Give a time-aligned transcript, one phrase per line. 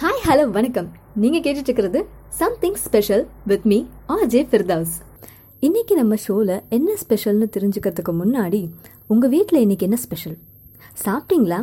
[0.00, 0.86] Hi hello வணக்கம்.
[1.14, 4.94] நீங்கள் கேட்டுட்டு இருக்கிறது something special with me RJ Firdaus
[5.60, 8.60] இன்னைக்கு நம்ம ஷோவில் என்ன ஸ்பெஷல்னு தெரிஞ்சுக்கிறதுக்கு முன்னாடி
[9.06, 10.36] உங்கள் வீட்டில் இன்றைக்கி என்ன ஸ்பெஷல்
[11.04, 11.58] சாப்பிட்டீங்களா?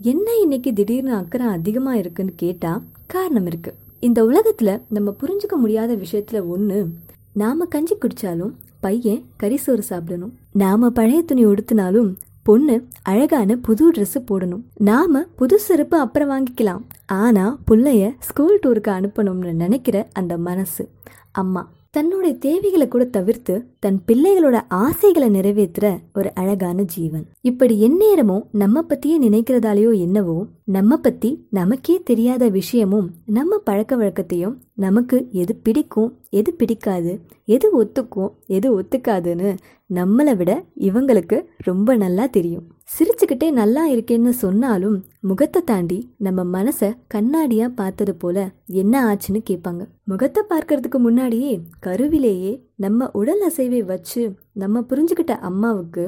[0.00, 6.40] என்ன இன்னைக்கு திடீர்னு அக்கறை அதிகமாக இருக்குன்னு கேட்டால் காரணம் இருக்குது இந்த உலகத்தில் நம்ம புரிஞ்சுக்க முடியாத விஷயத்தில்
[6.40, 6.86] ஒன்று
[7.32, 10.34] நாம் கஞ்சி குடித்தாலும் பையன் கறி சோறு சாப்பிடணும்.
[10.52, 12.12] நாம் பழைய துணி உடுத்தினாலும்
[12.44, 14.62] பொண்ணு அழகான புது ட்ரெஸ்ஸு போடணும்.
[14.74, 16.82] நாம புது செருப்பு அப்புறம் வாங்கிக்கலாம்.
[17.06, 20.88] ஆனா புள்ளைய ஸ்கூல் டூருக்கு அனுப்பணும்னு நினைக்கிற அந்த மனசு.
[21.32, 27.24] அம்மா தன்னுடைய தேவைகளை கூட தவிர்த்து தன் பிள்ளைகளோட ஆசைகளை நிறைவேற்றுற ஒரு அழகான ஜீவன்.
[27.40, 35.28] இப்படி எந்நேரமும் நம்ம பத்தியே நினைக்கிறதாலேயோ என்னவோ நம்ம பத்தி நமக்கே தெரியாத விஷயமும் நம்ம பழக்க வழக்கத்தையும் நமக்கு
[35.30, 37.12] எது பிடிக்கும் எது பிடிக்காது
[37.44, 39.50] எது ஒத்துக்கும் எது ஒத்துக்காதுன்னு
[39.94, 42.64] நம்மளை விட இவங்களுக்கு ரொம்ப நல்லா தெரியும்.
[42.94, 49.82] சிரிச்சுக்கிட்டே நல்லா இருக்கேன்னு சொன்னாலும் முகத்தை தாண்டி நம்ம மனசை கண்ணாடியா பார்த்தது போல என்ன ஆச்சுன்னு கேட்பாங்க.
[50.04, 54.22] முகத்தை பார்க்கறதுக்கு முன்னாடியே கருவிலேயே நம்ம உடல் அசைவை வச்சு
[54.52, 56.04] நம்ம புரிஞ்சுக்கிட்ட அம்மாவுக்கு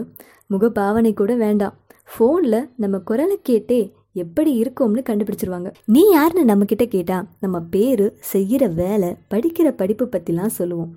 [0.51, 1.75] முகபாவனை கூட வேண்டாம்.
[2.09, 3.81] ஃபோனில் நம்ம குரலை கேட்டே
[4.13, 5.71] எப்படி இருக்கோம்னு கண்டுபிடிச்சிருவாங்க.
[5.95, 10.93] நீ யாருன்னு நம்மக்கிட்ட கேட்டால் நம்ம பேர் செய்கிற வேலை படிக்கிற படிப்பு பற்றிலாம் சொல்லுவோம்.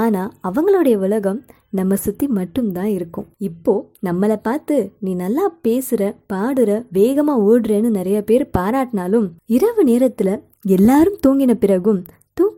[0.00, 3.26] ஆனால் அவங்களுடைய உலகம் நம்ம சுற்றி மட்டும்தான் இருக்கும்.
[3.48, 10.34] இப்போது நம்மளை பார்த்து நீ நல்லா பேசுகிற பாடுற வேகமாக ஓடுறேன்னு நிறைய பேர் பாராட்டினாலும் இரவு நேரத்தில்
[10.76, 12.00] எல்லாரும் தூங்கின பிறகும்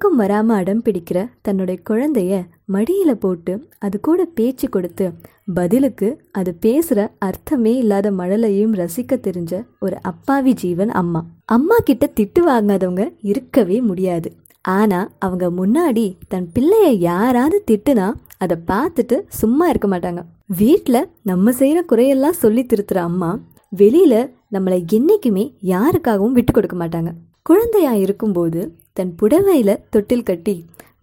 [0.03, 2.39] பக்கம் வராம அடம் பிடிக்கிற தன்னுடைய குழந்தைய
[2.73, 5.07] மடியில போட்டு அது கூட பேச்சு கொடுத்து
[5.55, 11.21] பதிலுக்கு அது பேசுற அர்த்தமே இல்லாத மழலையும் ரசிக்க தெரிஞ்ச ஒரு அப்பாவி ஜீவன் அம்மா.
[11.45, 14.31] அம்மா கிட்ட திட்டு வாங்காதவங்க இருக்கவே முடியாது.
[14.63, 18.09] ஆனா அவங்க முன்னாடி தன் பிள்ளைய யாராவது திட்டுனா
[18.39, 20.23] அதை பார்த்துட்டு சும்மா இருக்க மாட்டாங்க.
[20.47, 23.33] வீட்டில் நம்ம செய்கிற குறையெல்லாம் சொல்லி திருத்துற அம்மா
[23.77, 24.15] வெளியில
[24.53, 27.13] நம்மளை என்னைக்குமே யாருக்காகவும் விட்டு கொடுக்க மாட்டாங்க.
[27.43, 28.61] குழந்தையா இருக்கும்போது
[28.97, 30.57] தன் புடவையில் தொட்டில் கட்டி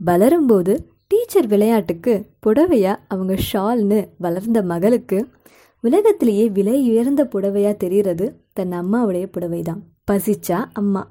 [0.06, 0.74] வளரும்போது
[1.08, 2.14] டீச்சர் விளையாட்டுக்கு
[2.46, 5.20] புடவையா அவங்க ஷால்னு வளர்ந்த மகளுக்கு
[5.84, 9.82] உலகத்திலேயே விலை உயர்ந்த புடவையா தெரிகிறது தன் அம்மாவுடைய புடவை தான்
[10.12, 11.02] பசிச்சா அம்மா.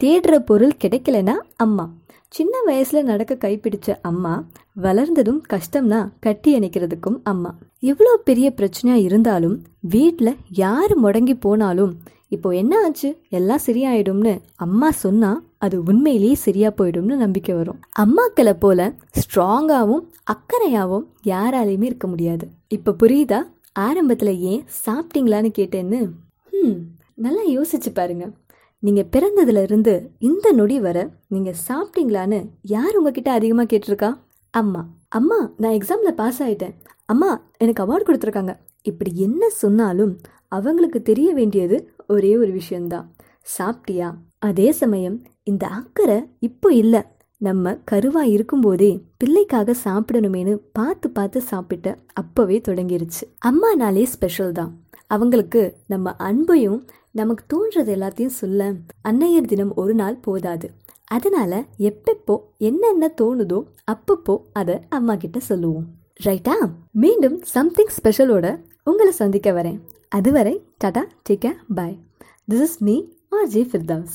[0.00, 1.84] தேடுற பொருள் கிடைக்கலனா அம்மா.
[2.28, 4.32] சின்ன வயசுல நடக்க கைப்பிடிச்ச அம்மா
[4.82, 7.50] வளர்ந்ததும் கஷ்டம்னா கட்டி அணைக்கிறதுக்கும் அம்மா.
[7.80, 11.92] எவ்வளோ பெரிய பிரச்சனையா இருந்தாலும் வீட்டில் யார் முடங்கி போனாலும்
[12.28, 13.08] இப்போ என்ன ஆச்சு?
[13.28, 17.78] எல்லாம் சரியாயிடும்னு அம்மா சொன்னா அது உண்மையிலேயே சரியா போயிடும்னு நம்பிக்கை வரும்.
[17.98, 22.48] அம்மாக்களை போல ஸ்ட்ராங்காகவும் அக்கறையாகவும் யாராலையுமே இருக்க முடியாது.
[22.68, 23.40] இப்போ புரியுதா?
[23.72, 26.00] ஆரம்பத்தில் ஏன் சாப்பிட்டீங்களான்னு கேட்டேன்னு?
[26.52, 26.78] ம்
[27.14, 28.26] நல்லா யோசிச்சு பாருங்க.
[28.82, 34.10] நீங்கள் பிறந்ததுலேருந்து இந்த நொடி வர நீங்கள் சாப்பிட்டீங்களான்னு யார் உங்ககிட்ட அதிகமாக கேட்டிருக்கா?
[34.50, 34.82] அம்மா.
[35.08, 36.74] அம்மா நான் எக்ஸாமில் பாஸ் ஆயிட்டேன்.
[37.04, 37.28] அம்மா
[37.58, 38.54] எனக்கு அவார்டு கொடுத்துருக்காங்க.
[38.82, 43.16] இப்படி என்ன சொன்னாலும் அவங்களுக்கு தெரிய வேண்டியது ஒரே ஒரு விஷயம்தான்.
[43.58, 44.14] சாப்பிட்டியா?
[44.38, 47.02] அதே சமயம் இந்த அக்கறை இப்போ இல்லை.
[47.36, 53.24] நம்ம கருவா இருக்கும்போதே பிள்ளைக்காக சாப்பிடணுமேனு பார்த்து பார்த்து சாப்பிட்ட அப்போவே தொடங்கிருச்சு.
[53.46, 54.72] அம்மானாலே ஸ்பெஷல் தான்.
[55.06, 58.72] அவங்களுக்கு நம்ம அன்பையும் நமக்கு தோன்றது எல்லாத்தையும் சொல்ல
[59.08, 60.70] அன்னையர் தினம் ஒரு நாள் போதாது.
[61.04, 63.62] அதனால எப்பப்போ என்னென்ன தோணுதோ
[63.92, 65.86] அப்பப்போ அதை அம்மா கிட்ட சொல்லுவோம்.
[66.24, 66.54] ரைட்டா
[66.92, 68.46] மீண்டும் சம்திங் ஸ்பெஷலோட
[68.90, 69.80] உங்களை சந்திக்க வரேன்.
[70.08, 71.96] அதுவரை tata take bye
[72.50, 72.96] this is me
[73.30, 74.14] R J Firdaus